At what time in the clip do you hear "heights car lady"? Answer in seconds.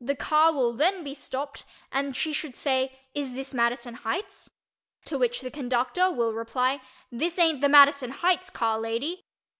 8.12-9.24